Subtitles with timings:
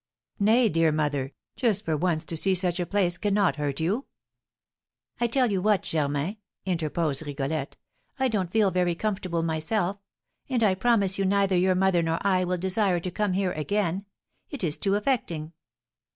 [0.39, 4.07] "Nay, dear mother, just for once to see such a place cannot hurt you!"
[5.19, 7.77] "I tell you what, Germain," interposed Rigolette,
[8.17, 10.01] "I don't feel very comfortable myself;
[10.49, 14.07] and I promise you neither your mother nor I will desire to come here again
[14.49, 15.53] it is too affecting!"